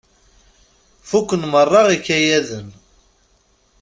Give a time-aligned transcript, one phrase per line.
[1.09, 2.67] Fukken meṛṛa ikayaden.